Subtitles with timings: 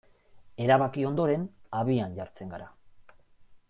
[0.65, 1.45] Erabaki ondoren,
[1.83, 2.75] abian jartzen gara.